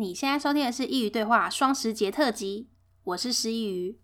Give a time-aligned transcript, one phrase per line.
[0.00, 2.70] 你现在收听的是《一鱼对话》双十节特辑，
[3.04, 3.98] 我是十一鱼。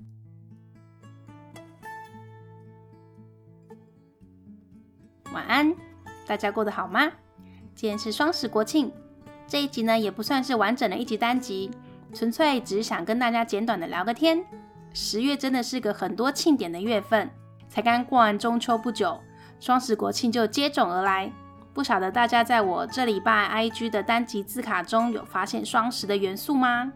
[5.32, 5.74] 晚安，
[6.26, 7.10] 大家过得好吗？
[7.74, 8.92] 今天是双十国庆，
[9.46, 11.70] 这一集呢也不算是完整的一集单集，
[12.12, 14.44] 纯粹只是想跟大家简短的聊个天。
[14.92, 17.30] 十月真的是个很多庆典的月份，
[17.70, 19.18] 才刚过完中秋不久，
[19.58, 21.32] 双十国庆就接踵而来。
[21.76, 26.90] 不晓得大家在我这礼拜 IG 的单集字卡中有发现双十的元素吗？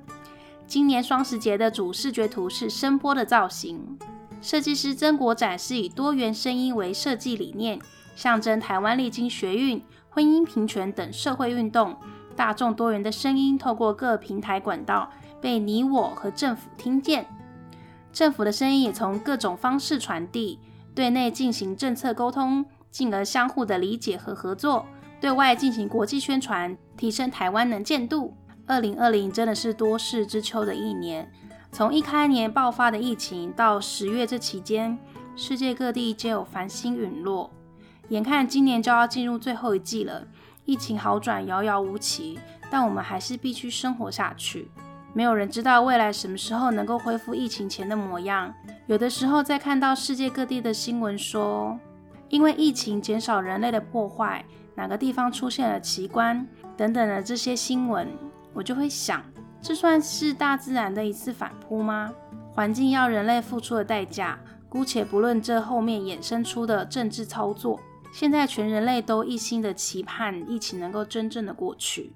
[0.67, 3.99] 今年双十节的主视觉图是声波的造型，
[4.41, 7.79] 设计师曾国展是以多元声音为设计理念，
[8.17, 11.95] 象征台湾历经学运、婚姻平权等社会运动，
[12.35, 15.11] 大众多元的声音透过各平台管道
[15.43, 17.27] 被你我和政府听见，
[18.15, 20.59] 政府的声音也从各种方式传递，
[20.95, 22.65] 对内进行政策沟通。
[22.91, 24.87] 进而相互的理解和合作，
[25.21, 28.37] 对外进行国际宣传，提升台湾能见度。
[28.67, 31.31] 二零二零真的是多事之秋的一年，
[31.73, 34.97] 从一开年爆发的疫情到十月这期间，
[35.35, 37.51] 世界各地皆有繁星陨落。
[38.11, 40.27] 眼看今年就要进入最后一季了，
[40.65, 42.39] 疫情好转遥遥无期，
[42.71, 44.71] 但我们还是必须生活下去。
[45.13, 48.55] 没有人知道未来什么时候能够恢复疫情前的模样。
[48.87, 51.77] 有的时候在看到世界各地的新闻说，
[52.31, 58.09] 因为疫情减少人类的破坏，哪个地方出现了奇观等等的这些新闻，
[58.55, 59.23] 我就会想，
[59.61, 62.13] 这算是大自然的一次反扑吗？
[62.53, 67.81] 环境要人类付出的代价，姑且不论这后面衍生出的政治操作，
[68.13, 72.13] 现在全人类都一心的期盼疫情能够真正的过去。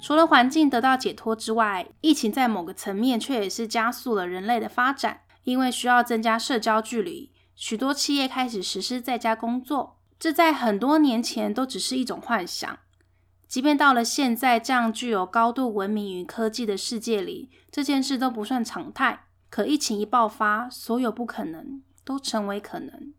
[0.00, 7.32] 除了环境得到解脱之外，疫情在某个层面却也是加速了人类的发展，因为需要增加社交距离。
[7.56, 12.78] 许多企业开始实施在家工作，这在很多年前都只是一种幻想。
[13.48, 19.24] 即便到了现在这样具有高度文明与科技的世界里，这件事都不算常态。
[19.48, 23.14] 可疫情一爆发，所有不可能都成为可能。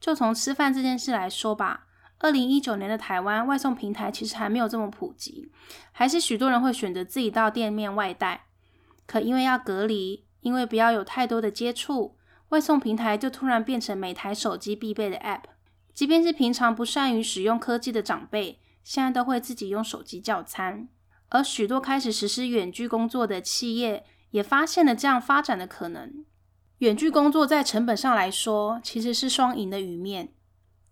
[0.00, 1.86] 就从吃饭这件事来说吧，
[2.18, 5.52] 二零一九年的台湾外送平台其实还没有这么普及，
[5.90, 8.46] 还是许多人会选择自己到店面外带。
[9.06, 12.16] 可因为要隔离，因为不要有太多的接触。
[12.52, 15.44] 外送平台就突然变成每台手机必备的 App，
[15.94, 20.86] 即便是平常不善于使用科技的长辈，现在都会自己用手机叫餐。
[21.30, 26.26] 而许多开始实施远距工作的企业，也发现了这样发展的可能。
[26.80, 30.34] 远距工作在成本上来说，其实是双赢的局面。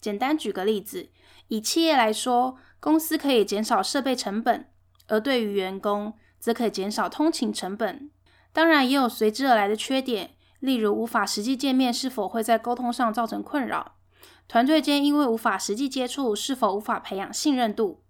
[0.00, 1.10] 简单举个例子，
[1.48, 4.66] 以企业来说，公司可以减少设备成本，
[5.08, 8.10] 而对于员工，则可以减少通勤成本。
[8.50, 10.30] 当然，也有随之而来的缺点。
[10.60, 13.96] 例如，无法实际见面，是否会在沟通上造成困扰？
[14.46, 18.02] 团队间因为无法实际接触，是否无法培养信任度？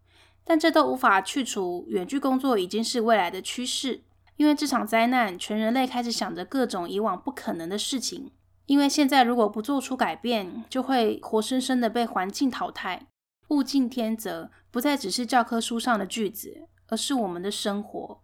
[0.45, 4.03] 但这都无法去除，远距工作已经是未来的趋势。
[4.37, 8.33] 因为这场灾难，全人类开始想着各种以往不可能的事情。
[8.67, 13.07] 因为现在如果不做出改变，就会活生生的被环境淘汰。
[13.49, 18.23] 物竞天择，不再只是教科书上的句子，而是我们的生活。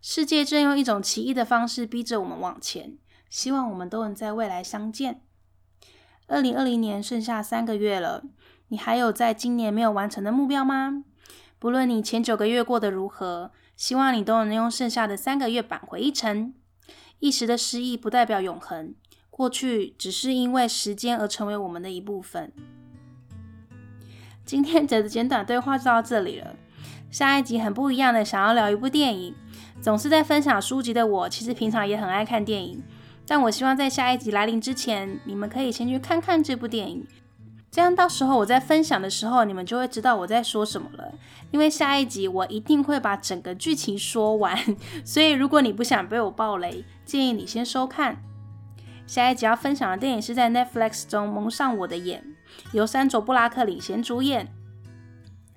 [0.00, 2.98] 世界正用一种奇异的方式逼着我们往前。
[3.32, 5.22] 希望我们都能在未来相见。
[6.26, 8.24] 二零二零年剩下三个月了，
[8.68, 11.02] 你还有在今年没有完成的目标吗？
[11.58, 16.52] 不论你前九个月过得如何，希望你都能用剩下的三个月扳回一城。
[17.20, 18.94] 一时的失意不代表永恒，
[19.30, 22.52] 过去只是因为时间而成为我们的一部分。
[24.44, 26.54] 今天的简短对话就到这里了。
[27.10, 29.34] 下一集很不一样的，想要聊一部电影。
[29.80, 32.82] 总是在分享书籍的我，其实平常也很爱看电影。
[33.26, 37.06] 但我希望在下一集来临之前，你们可以先去看看这部电影，
[37.70, 41.14] 这样到时候我在分享的时候，你们就会知道我在说什么了。
[41.50, 44.58] 因为下一集我一定会把整个剧情说完，
[45.04, 48.22] 所以如果你不想被我爆雷，建议你先收看。
[49.06, 52.24] 下一集要分享的电影是在 Netflix 中蒙上我的眼，
[52.72, 54.52] 由珊卓布拉克领衔主演。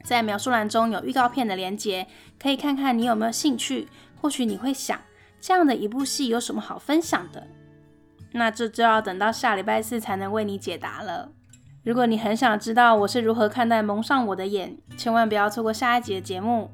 [0.03, 2.07] 在描述栏中有预告片的连接，
[2.39, 3.87] 可以看看你有没有兴趣。
[4.21, 4.99] 或许你会想。
[5.41, 7.45] 这样的一部戏有什么好分享的？
[8.37, 11.29] 那这就要等到下礼拜四才能为你解答了。
[11.83, 16.71] 如果你很想知道我是如何看待蒙上我的眼，千万不要错过下一集的节目。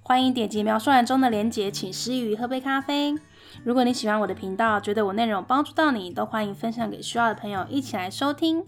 [0.00, 3.16] 欢迎点击描述栏中的链接，请师佾萮喝杯咖啡。
[3.64, 8.64] 如果你喜欢我的频道，觉得我内容帮助到你，都欢迎分享给需要的朋友一起来收听。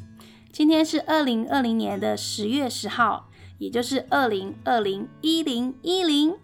[0.51, 3.29] 今天是二零二零年的十月十号，
[3.59, 6.35] 也就是二零二零一零一零。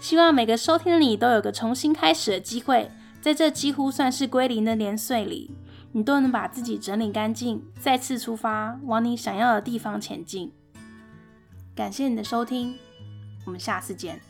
[0.00, 2.90] 希望每个收听的你都有个重新开始的机会，
[3.24, 5.50] 在这几乎算是归零的年岁里，
[5.92, 10.52] 你都能把自己整理干净，再次出发，往你想要的地方前进。
[11.74, 12.76] 感谢你的收听，
[13.46, 14.20] 我们下次见。